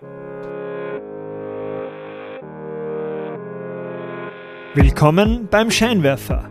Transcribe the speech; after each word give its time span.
Willkommen 4.75 5.49
beim 5.51 5.71
Scheinwerfer. 5.71 6.51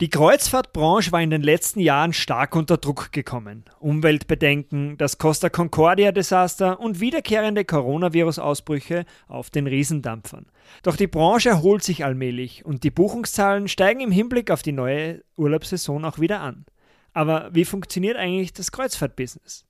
Die 0.00 0.10
Kreuzfahrtbranche 0.10 1.10
war 1.10 1.20
in 1.20 1.30
den 1.30 1.42
letzten 1.42 1.80
Jahren 1.80 2.12
stark 2.12 2.54
unter 2.54 2.76
Druck 2.76 3.10
gekommen. 3.10 3.64
Umweltbedenken, 3.80 4.96
das 4.96 5.18
Costa 5.18 5.50
Concordia-Desaster 5.50 6.78
und 6.78 7.00
wiederkehrende 7.00 7.64
Coronavirus-Ausbrüche 7.64 9.06
auf 9.26 9.50
den 9.50 9.66
Riesendampfern. 9.66 10.46
Doch 10.84 10.94
die 10.94 11.08
Branche 11.08 11.48
erholt 11.48 11.82
sich 11.82 12.04
allmählich 12.04 12.64
und 12.64 12.84
die 12.84 12.92
Buchungszahlen 12.92 13.66
steigen 13.66 13.98
im 13.98 14.12
Hinblick 14.12 14.52
auf 14.52 14.62
die 14.62 14.70
neue 14.70 15.24
Urlaubssaison 15.36 16.04
auch 16.04 16.20
wieder 16.20 16.42
an. 16.42 16.64
Aber 17.12 17.52
wie 17.52 17.64
funktioniert 17.64 18.16
eigentlich 18.16 18.52
das 18.52 18.70
Kreuzfahrtbusiness? 18.70 19.64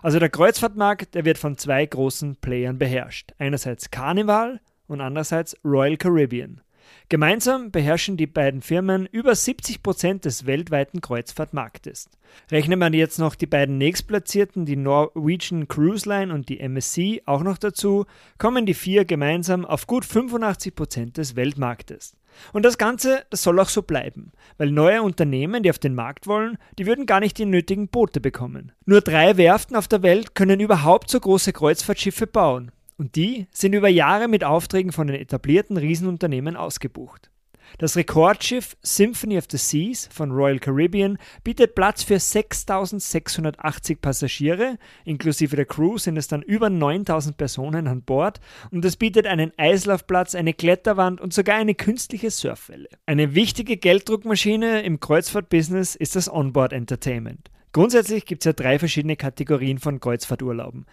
Also 0.00 0.18
der 0.18 0.30
Kreuzfahrtmarkt, 0.30 1.14
der 1.14 1.26
wird 1.26 1.36
von 1.36 1.58
zwei 1.58 1.84
großen 1.84 2.36
Playern 2.36 2.78
beherrscht. 2.78 3.34
Einerseits 3.36 3.90
Carnival 3.90 4.60
und 4.86 5.02
andererseits 5.02 5.58
Royal 5.62 5.98
Caribbean. 5.98 6.62
Gemeinsam 7.08 7.70
beherrschen 7.70 8.16
die 8.16 8.26
beiden 8.26 8.60
Firmen 8.60 9.06
über 9.06 9.34
70 9.34 9.82
Prozent 9.82 10.24
des 10.24 10.46
weltweiten 10.46 11.00
Kreuzfahrtmarktes. 11.00 12.10
Rechnet 12.50 12.78
man 12.78 12.92
jetzt 12.92 13.18
noch 13.18 13.34
die 13.34 13.46
beiden 13.46 13.78
nächstplatzierten, 13.78 14.66
die 14.66 14.76
Norwegian 14.76 15.68
Cruise 15.68 16.08
Line 16.08 16.32
und 16.32 16.48
die 16.48 16.60
MSC, 16.60 17.22
auch 17.24 17.42
noch 17.42 17.58
dazu, 17.58 18.04
kommen 18.36 18.66
die 18.66 18.74
vier 18.74 19.04
gemeinsam 19.04 19.64
auf 19.64 19.86
gut 19.86 20.04
85 20.04 20.74
Prozent 20.74 21.16
des 21.16 21.36
Weltmarktes. 21.36 22.14
Und 22.52 22.64
das 22.64 22.78
Ganze, 22.78 23.24
das 23.30 23.42
soll 23.42 23.58
auch 23.58 23.68
so 23.68 23.82
bleiben, 23.82 24.32
weil 24.58 24.70
neue 24.70 25.02
Unternehmen, 25.02 25.62
die 25.62 25.70
auf 25.70 25.78
den 25.78 25.94
Markt 25.94 26.26
wollen, 26.26 26.58
die 26.78 26.86
würden 26.86 27.06
gar 27.06 27.20
nicht 27.20 27.38
die 27.38 27.46
nötigen 27.46 27.88
Boote 27.88 28.20
bekommen. 28.20 28.72
Nur 28.84 29.00
drei 29.00 29.36
Werften 29.36 29.76
auf 29.76 29.88
der 29.88 30.02
Welt 30.02 30.34
können 30.34 30.60
überhaupt 30.60 31.10
so 31.10 31.18
große 31.18 31.52
Kreuzfahrtschiffe 31.52 32.26
bauen. 32.26 32.70
Und 32.98 33.14
die 33.14 33.46
sind 33.52 33.74
über 33.74 33.88
Jahre 33.88 34.28
mit 34.28 34.44
Aufträgen 34.44 34.92
von 34.92 35.06
den 35.06 35.16
etablierten 35.16 35.76
Riesenunternehmen 35.76 36.56
ausgebucht. 36.56 37.30
Das 37.76 37.96
Rekordschiff 37.96 38.76
Symphony 38.82 39.38
of 39.38 39.44
the 39.50 39.58
Seas 39.58 40.08
von 40.10 40.32
Royal 40.32 40.58
Caribbean 40.58 41.18
bietet 41.44 41.74
Platz 41.74 42.02
für 42.02 42.18
6680 42.18 44.00
Passagiere, 44.00 44.78
inklusive 45.04 45.54
der 45.54 45.66
Crew 45.66 45.98
sind 45.98 46.16
es 46.16 46.28
dann 46.28 46.42
über 46.42 46.70
9000 46.70 47.36
Personen 47.36 47.86
an 47.86 48.02
Bord 48.02 48.40
und 48.70 48.84
es 48.84 48.96
bietet 48.96 49.26
einen 49.26 49.52
Eislaufplatz, 49.58 50.34
eine 50.34 50.54
Kletterwand 50.54 51.20
und 51.20 51.32
sogar 51.34 51.56
eine 51.56 51.74
künstliche 51.74 52.30
Surfwelle. 52.30 52.88
Eine 53.06 53.34
wichtige 53.34 53.76
Gelddruckmaschine 53.76 54.82
im 54.82 54.98
Kreuzfahrtbusiness 54.98 55.94
ist 55.94 56.16
das 56.16 56.32
Onboard 56.32 56.72
Entertainment. 56.72 57.50
Grundsätzlich 57.72 58.24
gibt 58.24 58.42
es 58.42 58.46
ja 58.46 58.52
drei 58.52 58.78
verschiedene 58.78 59.16
Kategorien 59.16 59.78
von 59.78 60.00
Kreuzfahrturlauben. 60.00 60.86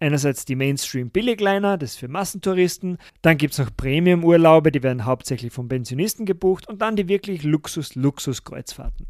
Einerseits 0.00 0.44
die 0.44 0.56
Mainstream-Billigliner, 0.56 1.76
das 1.76 1.92
ist 1.92 1.98
für 1.98 2.08
Massentouristen. 2.08 2.98
Dann 3.22 3.36
gibt 3.36 3.52
es 3.52 3.58
noch 3.58 3.70
Premium-Urlaube, 3.76 4.72
die 4.72 4.82
werden 4.82 5.04
hauptsächlich 5.04 5.52
von 5.52 5.68
Pensionisten 5.68 6.24
gebucht. 6.24 6.68
Und 6.68 6.80
dann 6.80 6.96
die 6.96 7.08
wirklich 7.08 7.42
Luxus-Luxus-Kreuzfahrten. 7.42 9.06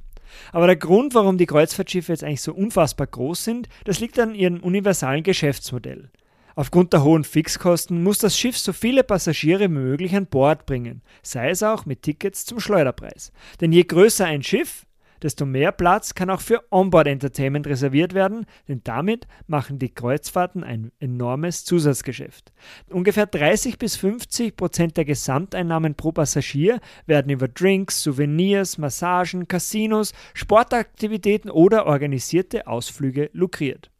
Aber 0.52 0.66
der 0.66 0.76
Grund, 0.76 1.14
warum 1.14 1.38
die 1.38 1.46
Kreuzfahrtschiffe 1.46 2.12
jetzt 2.12 2.24
eigentlich 2.24 2.42
so 2.42 2.52
unfassbar 2.52 3.06
groß 3.06 3.44
sind, 3.44 3.68
das 3.84 4.00
liegt 4.00 4.18
an 4.18 4.34
ihrem 4.34 4.60
universalen 4.60 5.22
Geschäftsmodell. 5.22 6.10
Aufgrund 6.56 6.94
der 6.94 7.04
hohen 7.04 7.22
Fixkosten 7.22 8.02
muss 8.02 8.16
das 8.16 8.38
Schiff 8.38 8.56
so 8.56 8.72
viele 8.72 9.04
Passagiere 9.04 9.64
wie 9.64 9.68
möglich 9.68 10.16
an 10.16 10.26
Bord 10.26 10.64
bringen, 10.64 11.02
sei 11.22 11.50
es 11.50 11.62
auch 11.62 11.84
mit 11.84 12.00
Tickets 12.00 12.46
zum 12.46 12.60
Schleuderpreis. 12.60 13.30
Denn 13.60 13.72
je 13.72 13.84
größer 13.84 14.24
ein 14.24 14.42
Schiff, 14.42 14.85
desto 15.22 15.46
mehr 15.46 15.72
Platz 15.72 16.14
kann 16.14 16.30
auch 16.30 16.40
für 16.40 16.62
Onboard-Entertainment 16.70 17.66
reserviert 17.66 18.14
werden, 18.14 18.46
denn 18.68 18.80
damit 18.84 19.26
machen 19.46 19.78
die 19.78 19.92
Kreuzfahrten 19.92 20.64
ein 20.64 20.92
enormes 21.00 21.64
Zusatzgeschäft. 21.64 22.52
Ungefähr 22.90 23.26
30 23.26 23.78
bis 23.78 23.96
50 23.96 24.56
Prozent 24.56 24.96
der 24.96 25.04
Gesamteinnahmen 25.04 25.94
pro 25.94 26.12
Passagier 26.12 26.80
werden 27.06 27.30
über 27.30 27.48
Drinks, 27.48 28.02
Souvenirs, 28.02 28.78
Massagen, 28.78 29.48
Casinos, 29.48 30.12
Sportaktivitäten 30.34 31.50
oder 31.50 31.86
organisierte 31.86 32.66
Ausflüge 32.66 33.30
lukriert. 33.32 33.90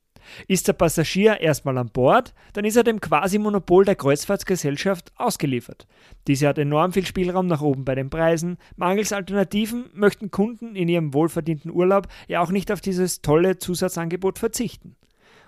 Ist 0.49 0.69
der 0.69 0.73
Passagier 0.73 1.41
erstmal 1.41 1.79
an 1.79 1.91
Bord, 1.91 2.35
dann 2.53 2.65
ist 2.65 2.77
er 2.77 2.85
dem 2.85 3.01
Quasi-Monopol 3.01 3.85
der 3.85 3.97
Kreuzfahrtsgesellschaft 3.97 5.13
ausgeliefert. 5.17 5.87
Diese 6.27 6.49
hat 6.49 6.59
enorm 6.59 6.93
viel 6.93 7.07
Spielraum 7.07 7.47
nach 7.47 7.63
oben 7.63 7.85
bei 7.85 7.95
den 7.95 8.11
Preisen. 8.11 8.59
Mangels 8.77 9.13
Alternativen 9.13 9.87
möchten 9.93 10.31
Kunden 10.31 10.77
in 10.77 10.89
ihrem 10.89 11.15
wohlverdienten 11.15 11.71
Urlaub 11.71 12.09
ja 12.29 12.41
auch 12.41 12.51
nicht 12.51 12.73
auf 12.73 12.81
dieses 12.81 13.23
tolle 13.23 13.59
Zusatzangebot 13.59 14.39
verzichten. 14.39 14.97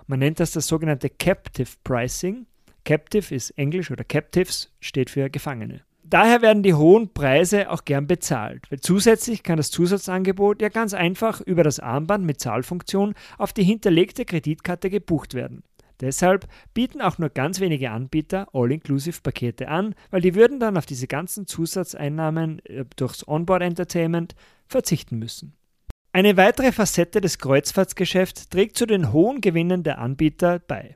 Man 0.07 0.19
nennt 0.19 0.39
das 0.39 0.51
das 0.51 0.67
sogenannte 0.67 1.09
Captive 1.09 1.69
Pricing. 1.83 2.47
Captive 2.83 3.35
ist 3.35 3.51
Englisch 3.51 3.91
oder 3.91 4.03
Captives 4.03 4.73
steht 4.79 5.09
für 5.09 5.29
Gefangene. 5.29 5.81
Daher 6.09 6.41
werden 6.41 6.63
die 6.63 6.73
hohen 6.73 7.13
Preise 7.13 7.69
auch 7.69 7.85
gern 7.85 8.07
bezahlt, 8.07 8.65
weil 8.71 8.79
zusätzlich 8.79 9.43
kann 9.43 9.57
das 9.57 9.69
Zusatzangebot 9.69 10.59
ja 10.59 10.69
ganz 10.69 10.95
einfach 10.95 11.39
über 11.39 11.63
das 11.63 11.79
Armband 11.79 12.25
mit 12.25 12.39
Zahlfunktion 12.39 13.13
auf 13.37 13.53
die 13.53 13.63
hinterlegte 13.63 14.25
Kreditkarte 14.25 14.89
gebucht 14.89 15.35
werden. 15.35 15.61
Deshalb 16.01 16.47
bieten 16.73 17.01
auch 17.01 17.19
nur 17.19 17.29
ganz 17.29 17.59
wenige 17.59 17.91
Anbieter 17.91 18.47
All-Inclusive-Pakete 18.53 19.67
an, 19.67 19.93
weil 20.09 20.21
die 20.21 20.33
würden 20.33 20.59
dann 20.59 20.77
auf 20.77 20.87
diese 20.87 21.05
ganzen 21.05 21.45
Zusatzeinnahmen 21.45 22.65
äh, 22.65 22.85
durchs 22.95 23.27
Onboard-Entertainment 23.27 24.33
verzichten 24.65 25.19
müssen. 25.19 25.53
Eine 26.11 26.37
weitere 26.37 26.71
Facette 26.71 27.21
des 27.21 27.37
Kreuzfahrtsgeschäfts 27.37 28.49
trägt 28.49 28.77
zu 28.77 28.87
den 28.87 29.13
hohen 29.13 29.41
Gewinnen 29.41 29.83
der 29.83 29.99
Anbieter 29.99 30.57
bei. 30.57 30.95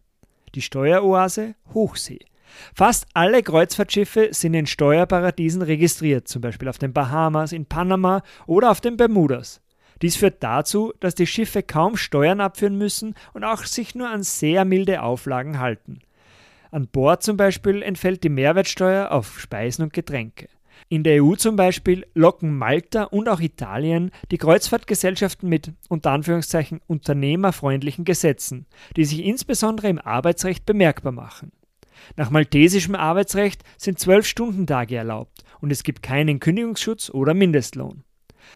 Die 0.55 0.61
Steueroase 0.63 1.53
Hochsee. 1.71 2.25
Fast 2.75 3.07
alle 3.13 3.43
Kreuzfahrtschiffe 3.43 4.29
sind 4.31 4.53
in 4.53 4.65
Steuerparadiesen 4.65 5.61
registriert, 5.61 6.27
zum 6.27 6.41
Beispiel 6.41 6.69
auf 6.69 6.77
den 6.77 6.93
Bahamas, 6.93 7.51
in 7.51 7.65
Panama 7.65 8.23
oder 8.45 8.71
auf 8.71 8.81
den 8.81 8.97
Bermudas. 8.97 9.61
Dies 10.01 10.15
führt 10.15 10.43
dazu, 10.43 10.93
dass 10.99 11.15
die 11.15 11.27
Schiffe 11.27 11.63
kaum 11.63 11.95
Steuern 11.95 12.41
abführen 12.41 12.77
müssen 12.77 13.15
und 13.33 13.43
auch 13.43 13.63
sich 13.63 13.95
nur 13.95 14.09
an 14.09 14.23
sehr 14.23 14.65
milde 14.65 15.01
Auflagen 15.01 15.59
halten. 15.59 15.99
An 16.71 16.87
Bord 16.87 17.23
zum 17.23 17.37
Beispiel 17.37 17.81
entfällt 17.81 18.23
die 18.23 18.29
Mehrwertsteuer 18.29 19.11
auf 19.11 19.39
Speisen 19.39 19.83
und 19.83 19.93
Getränke. 19.93 20.49
In 20.89 21.03
der 21.03 21.23
EU 21.23 21.35
zum 21.35 21.55
Beispiel 21.55 22.05
locken 22.13 22.57
Malta 22.57 23.03
und 23.03 23.29
auch 23.29 23.39
Italien 23.39 24.11
die 24.31 24.37
Kreuzfahrtgesellschaften 24.37 25.47
mit 25.47 25.71
unter 25.87 26.11
Anführungszeichen 26.11 26.81
unternehmerfreundlichen 26.87 28.05
Gesetzen, 28.05 28.65
die 28.97 29.05
sich 29.05 29.23
insbesondere 29.23 29.87
im 29.87 29.99
Arbeitsrecht 29.99 30.65
bemerkbar 30.65 31.11
machen. 31.11 31.51
Nach 32.15 32.29
maltesischem 32.29 32.95
Arbeitsrecht 32.95 33.63
sind 33.77 33.99
zwölf 33.99 34.25
Stundentage 34.25 34.95
erlaubt 34.95 35.43
und 35.61 35.71
es 35.71 35.83
gibt 35.83 36.03
keinen 36.03 36.39
Kündigungsschutz 36.39 37.09
oder 37.09 37.33
Mindestlohn. 37.33 38.03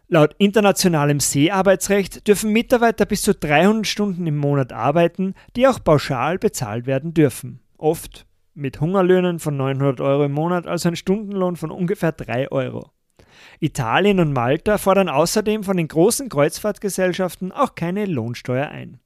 Laut 0.08 0.34
internationalem 0.38 1.20
Seearbeitsrecht 1.20 2.26
dürfen 2.26 2.52
Mitarbeiter 2.52 3.06
bis 3.06 3.22
zu 3.22 3.34
300 3.34 3.86
Stunden 3.86 4.26
im 4.26 4.36
Monat 4.36 4.72
arbeiten, 4.72 5.34
die 5.56 5.66
auch 5.66 5.82
pauschal 5.82 6.38
bezahlt 6.38 6.86
werden 6.86 7.14
dürfen. 7.14 7.60
Oft 7.76 8.26
mit 8.54 8.80
Hungerlöhnen 8.80 9.38
von 9.38 9.56
900 9.56 10.00
Euro 10.00 10.24
im 10.24 10.32
Monat, 10.32 10.66
also 10.66 10.88
ein 10.88 10.96
Stundenlohn 10.96 11.56
von 11.56 11.70
ungefähr 11.70 12.12
3 12.12 12.50
Euro. 12.50 12.90
Italien 13.60 14.20
und 14.20 14.32
Malta 14.32 14.78
fordern 14.78 15.08
außerdem 15.08 15.62
von 15.62 15.76
den 15.76 15.88
großen 15.88 16.28
Kreuzfahrtgesellschaften 16.28 17.52
auch 17.52 17.74
keine 17.74 18.04
Lohnsteuer 18.06 18.68
ein. 18.68 19.00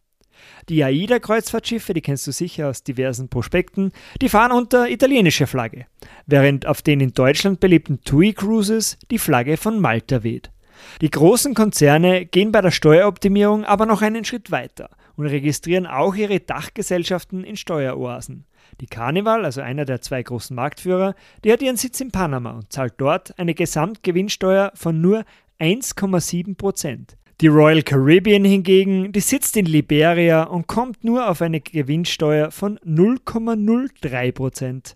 Die 0.69 0.83
AIDA-Kreuzfahrtschiffe, 0.85 1.95
die 1.95 2.01
kennst 2.01 2.27
du 2.27 2.33
sicher 2.33 2.69
aus 2.69 2.83
diversen 2.83 3.29
Prospekten, 3.29 3.93
die 4.21 4.29
fahren 4.29 4.53
unter 4.53 4.89
italienischer 4.89 5.47
Flagge, 5.47 5.87
während 6.27 6.67
auf 6.67 6.83
den 6.83 7.01
in 7.01 7.13
Deutschland 7.13 7.61
beliebten 7.61 8.01
TUI 8.05 8.33
Cruises 8.33 8.99
die 9.11 9.19
Flagge 9.19 9.57
von 9.57 9.81
Malta 9.81 10.23
weht. 10.23 10.51
Die 11.01 11.11
großen 11.11 11.55
Konzerne 11.55 12.27
gehen 12.27 12.53
bei 12.53 12.61
der 12.61 12.71
Steueroptimierung 12.71 13.65
aber 13.65 13.87
noch 13.87 14.03
einen 14.03 14.25
Schritt 14.25 14.51
weiter 14.51 14.91
und 15.17 15.27
registrieren 15.27 15.87
auch 15.87 16.15
ihre 16.15 16.41
Dachgesellschaften 16.41 17.45
in 17.45 17.57
Steueroasen. 17.57 18.47
Die 18.81 18.87
Carnival, 18.87 19.45
also 19.45 19.61
einer 19.61 19.85
der 19.85 20.01
zwei 20.01 20.23
großen 20.23 20.57
Marktführer, 20.57 21.15
die 21.45 21.53
hat 21.53 21.63
ihren 21.63 21.77
Sitz 21.77 22.01
in 22.01 22.11
Panama 22.11 22.53
und 22.53 22.73
zahlt 22.73 22.95
dort 22.97 23.39
eine 23.39 23.55
Gesamtgewinnsteuer 23.55 24.73
von 24.75 25.01
nur 25.01 25.25
1,7 25.61 26.57
Prozent. 26.57 27.17
Die 27.43 27.49
Royal 27.49 27.83
Caribbean 27.83 28.45
hingegen, 28.45 29.11
die 29.11 29.19
sitzt 29.19 29.57
in 29.57 29.67
Liberia 29.67 30.45
und 30.45 30.69
kommt 30.69 31.03
nur 31.03 31.29
auf 31.29 31.43
eine 31.43 31.61
Gewinnsteuer 31.61 32.53
von 32.53 32.79
0,03 32.87 34.31
Prozent. 34.31 34.95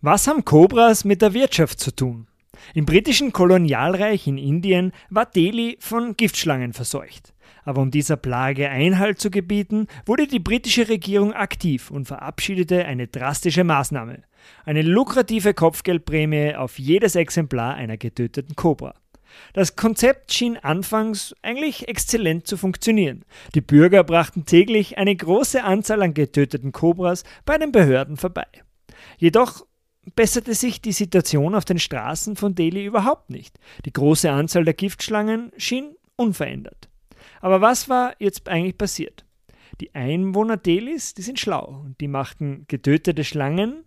Was 0.00 0.26
haben 0.26 0.44
Cobras 0.44 1.04
mit 1.04 1.22
der 1.22 1.34
Wirtschaft 1.34 1.78
zu 1.78 1.94
tun? 1.94 2.26
Im 2.74 2.84
britischen 2.84 3.30
Kolonialreich 3.30 4.26
in 4.26 4.38
Indien 4.38 4.90
war 5.08 5.26
Delhi 5.26 5.76
von 5.78 6.16
Giftschlangen 6.16 6.72
verseucht. 6.72 7.32
Aber 7.62 7.80
um 7.80 7.92
dieser 7.92 8.16
Plage 8.16 8.68
Einhalt 8.68 9.20
zu 9.20 9.30
gebieten, 9.30 9.86
wurde 10.04 10.26
die 10.26 10.40
britische 10.40 10.88
Regierung 10.88 11.32
aktiv 11.32 11.92
und 11.92 12.06
verabschiedete 12.08 12.86
eine 12.86 13.06
drastische 13.06 13.62
Maßnahme. 13.62 14.24
Eine 14.64 14.82
lukrative 14.82 15.54
Kopfgeldprämie 15.54 16.56
auf 16.56 16.80
jedes 16.80 17.14
Exemplar 17.14 17.76
einer 17.76 17.98
getöteten 17.98 18.56
Kobra. 18.56 18.94
Das 19.52 19.76
Konzept 19.76 20.32
schien 20.32 20.56
anfangs 20.56 21.34
eigentlich 21.42 21.88
exzellent 21.88 22.46
zu 22.46 22.56
funktionieren. 22.56 23.24
Die 23.54 23.60
Bürger 23.60 24.04
brachten 24.04 24.46
täglich 24.46 24.98
eine 24.98 25.14
große 25.14 25.62
Anzahl 25.62 26.02
an 26.02 26.14
getöteten 26.14 26.72
Kobras 26.72 27.24
bei 27.44 27.58
den 27.58 27.72
Behörden 27.72 28.16
vorbei. 28.16 28.46
Jedoch 29.18 29.66
besserte 30.14 30.54
sich 30.54 30.80
die 30.80 30.92
Situation 30.92 31.54
auf 31.54 31.64
den 31.64 31.78
Straßen 31.78 32.36
von 32.36 32.54
Delhi 32.54 32.84
überhaupt 32.84 33.30
nicht. 33.30 33.58
Die 33.84 33.92
große 33.92 34.30
Anzahl 34.30 34.64
der 34.64 34.74
Giftschlangen 34.74 35.52
schien 35.56 35.94
unverändert. 36.16 36.88
Aber 37.40 37.60
was 37.60 37.88
war 37.88 38.14
jetzt 38.18 38.48
eigentlich 38.48 38.78
passiert? 38.78 39.24
Die 39.80 39.94
Einwohner 39.94 40.56
Delhis, 40.56 41.14
die 41.14 41.22
sind 41.22 41.38
schlau 41.38 41.82
und 41.84 42.00
die 42.00 42.08
machten 42.08 42.64
getötete 42.68 43.24
Schlangen 43.24 43.84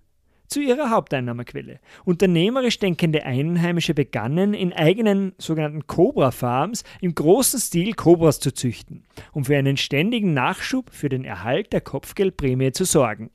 zu 0.53 0.61
ihrer 0.61 0.91
Haupteinnahmequelle. 0.91 1.79
Unternehmerisch 2.05 2.77
denkende 2.77 3.23
Einheimische 3.23 3.95
begannen, 3.95 4.53
in 4.53 4.71
eigenen 4.71 5.33
sogenannten 5.39 5.87
Cobra-Farms 5.87 6.83
im 7.01 7.15
großen 7.15 7.59
Stil 7.59 7.93
Cobras 7.93 8.39
zu 8.39 8.53
züchten, 8.53 9.03
um 9.31 9.45
für 9.45 9.57
einen 9.57 9.77
ständigen 9.77 10.33
Nachschub 10.33 10.91
für 10.91 11.09
den 11.09 11.25
Erhalt 11.25 11.73
der 11.73 11.81
Kopfgeldprämie 11.81 12.71
zu 12.71 12.85
sorgen. 12.85 13.31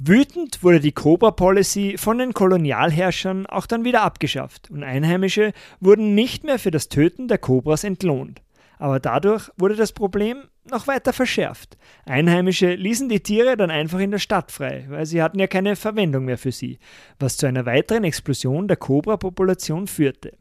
Wütend 0.00 0.64
wurde 0.64 0.80
die 0.80 0.90
Cobra 0.90 1.30
Policy 1.30 1.96
von 1.96 2.18
den 2.18 2.34
Kolonialherrschern 2.34 3.46
auch 3.46 3.66
dann 3.66 3.84
wieder 3.84 4.02
abgeschafft 4.02 4.68
und 4.68 4.82
Einheimische 4.82 5.52
wurden 5.78 6.16
nicht 6.16 6.42
mehr 6.42 6.58
für 6.58 6.72
das 6.72 6.88
Töten 6.88 7.28
der 7.28 7.38
Cobras 7.38 7.84
entlohnt. 7.84 8.42
Aber 8.78 8.98
dadurch 8.98 9.50
wurde 9.56 9.76
das 9.76 9.92
Problem 9.92 10.38
noch 10.70 10.86
weiter 10.86 11.12
verschärft. 11.12 11.76
Einheimische 12.04 12.74
ließen 12.74 13.08
die 13.08 13.20
Tiere 13.20 13.56
dann 13.56 13.70
einfach 13.70 13.98
in 13.98 14.10
der 14.10 14.18
Stadt 14.18 14.52
frei, 14.52 14.86
weil 14.88 15.06
sie 15.06 15.22
hatten 15.22 15.38
ja 15.38 15.46
keine 15.46 15.76
Verwendung 15.76 16.24
mehr 16.24 16.38
für 16.38 16.52
sie, 16.52 16.78
was 17.18 17.36
zu 17.36 17.46
einer 17.46 17.66
weiteren 17.66 18.04
Explosion 18.04 18.68
der 18.68 18.76
Cobra-Population 18.76 19.86
führte. 19.86 20.32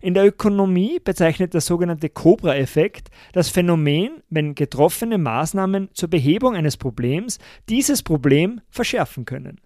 In 0.00 0.14
der 0.14 0.26
Ökonomie 0.26 0.98
bezeichnet 0.98 1.54
der 1.54 1.60
sogenannte 1.60 2.08
Cobra-Effekt 2.08 3.10
das 3.32 3.48
Phänomen, 3.48 4.22
wenn 4.30 4.54
getroffene 4.54 5.18
Maßnahmen 5.18 5.90
zur 5.92 6.08
Behebung 6.08 6.54
eines 6.54 6.76
Problems 6.76 7.38
dieses 7.68 8.02
Problem 8.02 8.60
verschärfen 8.70 9.24
können. 9.24 9.60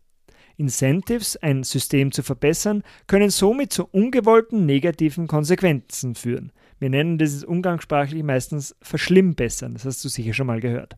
Incentives, 0.56 1.36
ein 1.36 1.62
System 1.62 2.10
zu 2.10 2.24
verbessern, 2.24 2.82
können 3.06 3.30
somit 3.30 3.72
zu 3.72 3.84
ungewollten 3.84 4.66
negativen 4.66 5.28
Konsequenzen 5.28 6.16
führen. 6.16 6.52
Wir 6.78 6.90
nennen 6.90 7.18
dieses 7.18 7.44
umgangssprachlich 7.44 8.22
meistens 8.22 8.76
Verschlimmbessern, 8.82 9.74
das 9.74 9.84
hast 9.84 10.04
du 10.04 10.08
sicher 10.08 10.32
schon 10.32 10.46
mal 10.46 10.60
gehört. 10.60 10.96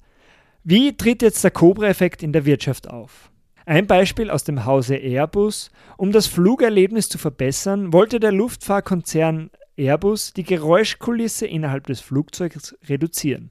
Wie 0.63 0.97
tritt 0.97 1.23
jetzt 1.23 1.43
der 1.43 1.51
Cobra-Effekt 1.51 2.23
in 2.23 2.33
der 2.33 2.45
Wirtschaft 2.45 2.89
auf? 2.89 3.31
Ein 3.65 3.87
Beispiel 3.87 4.31
aus 4.31 4.45
dem 4.45 4.65
Hause 4.65 4.97
Airbus. 4.97 5.71
Um 5.97 6.13
das 6.13 6.27
Flugerlebnis 6.27 7.09
zu 7.09 7.19
verbessern, 7.19 7.93
wollte 7.93 8.21
der 8.21 8.33
Luftfahrkonzern 8.33 9.51
Airbus 9.77 10.33
die 10.33 10.43
Geräuschkulisse 10.43 11.47
innerhalb 11.47 11.87
des 11.87 12.01
Flugzeugs 12.01 12.77
reduzieren. 12.89 13.51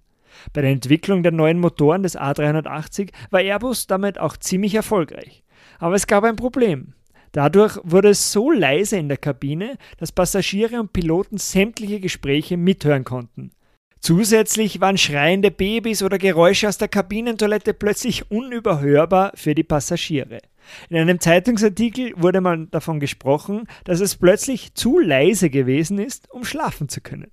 Bei 0.53 0.61
der 0.61 0.71
Entwicklung 0.71 1.23
der 1.23 1.31
neuen 1.31 1.59
Motoren 1.59 2.03
des 2.03 2.17
A380 2.17 3.11
war 3.31 3.41
Airbus 3.41 3.87
damit 3.87 4.19
auch 4.19 4.37
ziemlich 4.37 4.75
erfolgreich. 4.75 5.43
Aber 5.79 5.95
es 5.95 6.05
gab 6.05 6.23
ein 6.23 6.35
Problem. 6.35 6.93
Dadurch 7.31 7.77
wurde 7.83 8.09
es 8.09 8.31
so 8.31 8.51
leise 8.51 8.97
in 8.97 9.07
der 9.07 9.17
Kabine, 9.17 9.77
dass 9.97 10.11
Passagiere 10.11 10.79
und 10.79 10.93
Piloten 10.93 11.37
sämtliche 11.37 11.99
Gespräche 11.99 12.57
mithören 12.57 13.03
konnten. 13.03 13.51
Zusätzlich 14.01 14.79
waren 14.79 14.97
schreiende 14.97 15.51
Babys 15.51 16.03
oder 16.03 16.17
Geräusche 16.17 16.69
aus 16.69 16.77
der 16.77 16.87
Kabinentoilette 16.87 17.73
plötzlich 17.73 18.31
unüberhörbar 18.31 19.33
für 19.35 19.53
die 19.53 19.63
Passagiere. 19.63 20.39
In 20.89 20.97
einem 20.97 21.19
Zeitungsartikel 21.19 22.13
wurde 22.15 22.41
mal 22.41 22.67
davon 22.67 22.99
gesprochen, 22.99 23.67
dass 23.83 23.99
es 23.99 24.15
plötzlich 24.15 24.73
zu 24.73 24.99
leise 24.99 25.49
gewesen 25.49 25.99
ist, 25.99 26.31
um 26.31 26.45
schlafen 26.45 26.87
zu 26.87 27.01
können. 27.01 27.31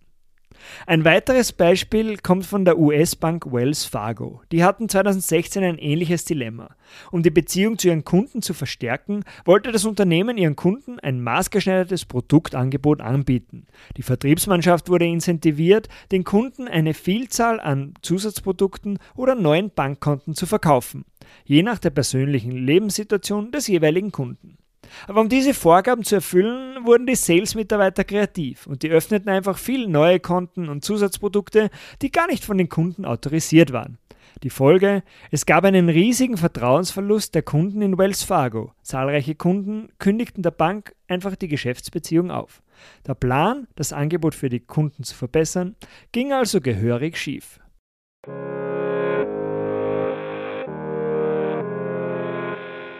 Ein 0.87 1.05
weiteres 1.05 1.53
Beispiel 1.53 2.17
kommt 2.19 2.47
von 2.47 2.65
der 2.65 2.79
US-Bank 2.79 3.53
Wells 3.53 3.85
Fargo. 3.85 4.43
Die 4.53 4.65
hatten 4.65 4.89
2016 4.89 5.65
ein 5.65 5.79
ähnliches 5.79 6.25
Dilemma. 6.25 6.77
Um 7.11 7.23
die 7.23 7.31
Beziehung 7.31 7.79
zu 7.79 7.89
ihren 7.89 8.05
Kunden 8.05 8.43
zu 8.43 8.55
verstärken, 8.55 9.25
wollte 9.45 9.73
das 9.73 9.85
Unternehmen 9.85 10.39
ihren 10.39 10.57
Kunden 10.57 11.01
ein 11.01 11.21
maßgeschneidertes 11.21 12.05
Produktangebot 12.05 13.01
anbieten. 13.01 13.67
Die 13.97 14.03
Vertriebsmannschaft 14.03 14.89
wurde 14.89 15.07
incentiviert, 15.07 15.89
den 16.13 16.25
Kunden 16.25 16.69
eine 16.69 16.95
Vielzahl 16.95 17.61
an 17.61 17.95
Zusatzprodukten 18.03 18.99
oder 19.15 19.35
neuen 19.35 19.71
Bankkonten 19.71 20.35
zu 20.35 20.47
verkaufen, 20.47 21.05
je 21.45 21.63
nach 21.63 21.79
der 21.79 21.91
persönlichen 21.91 22.53
Lebenssituation 22.53 23.51
des 23.51 23.67
jeweiligen 23.67 24.13
Kunden. 24.13 24.59
Aber 25.07 25.21
um 25.21 25.29
diese 25.29 25.55
Vorgaben 25.55 26.05
zu 26.05 26.17
erfüllen, 26.17 26.85
wurden 26.85 27.07
die 27.07 27.15
Sales-Mitarbeiter 27.15 28.05
kreativ 28.05 28.67
und 28.67 28.83
die 28.83 28.91
öffneten 28.91 29.29
einfach 29.29 29.59
viele 29.59 29.89
neue 29.89 30.21
Konten 30.21 30.69
und 30.69 30.85
Zusatzprodukte, 30.85 31.71
die 32.03 32.11
gar 32.11 32.27
nicht 32.27 32.45
von 32.45 32.59
den 32.59 32.69
Kunden 32.69 33.05
autorisiert 33.05 33.73
waren. 33.73 33.99
Die 34.43 34.51
Folge? 34.51 35.03
Es 35.31 35.47
gab 35.47 35.65
einen 35.65 35.89
riesigen 35.89 36.37
Vertrauensverlust 36.37 37.35
der 37.35 37.43
Kunden 37.43 37.81
in 37.81 37.97
Wells 37.97 38.23
Fargo. 38.23 38.73
Zahlreiche 38.83 39.35
Kunden 39.35 39.89
kündigten 39.99 40.43
der 40.43 40.51
Bank 40.51 40.95
einfach 41.09 41.37
die 41.37 41.49
Geschäftsbeziehung 41.49 42.31
auf. 42.31 42.63
Der 43.07 43.15
Plan, 43.15 43.67
das 43.77 43.95
Angebot 43.95 44.35
für 44.35 44.51
die 44.51 44.61
Kunden 44.61 45.05
zu 45.05 45.15
verbessern, 45.15 45.75
ging 46.13 46.35
also 46.35 46.61
gehörig 46.61 47.17
schief. 47.17 47.61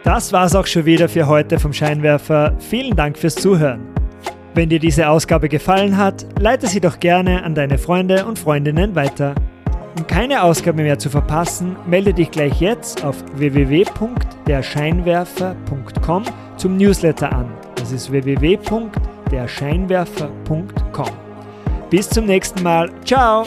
Das 0.07 0.31
war's 0.31 0.55
auch 0.55 0.65
schon 0.65 0.85
wieder 0.85 1.09
für 1.09 1.27
heute 1.27 1.59
vom 1.59 1.73
Scheinwerfer. 1.73 2.53
Vielen 2.59 2.95
Dank 2.95 3.17
fürs 3.17 3.35
Zuhören. 3.35 3.81
Wenn 4.53 4.69
dir 4.69 4.79
diese 4.79 5.09
Ausgabe 5.09 5.49
gefallen 5.49 5.97
hat, 5.97 6.25
leite 6.39 6.67
sie 6.67 6.79
doch 6.79 7.01
gerne 7.01 7.43
an 7.43 7.53
deine 7.53 7.77
Freunde 7.77 8.25
und 8.25 8.39
Freundinnen 8.39 8.95
weiter. 8.95 9.35
Um 9.97 10.07
keine 10.07 10.43
Ausgabe 10.43 10.81
mehr 10.81 10.97
zu 10.97 11.09
verpassen, 11.09 11.75
melde 11.85 12.13
dich 12.13 12.31
gleich 12.31 12.61
jetzt 12.61 13.03
auf 13.03 13.21
www.derscheinwerfer.com 13.35 16.23
zum 16.55 16.77
Newsletter 16.77 17.29
an. 17.29 17.51
Das 17.75 17.91
ist 17.91 18.09
www.derscheinwerfer.com. 18.09 21.09
Bis 21.89 22.09
zum 22.09 22.27
nächsten 22.27 22.63
Mal. 22.63 22.89
Ciao! 23.03 23.43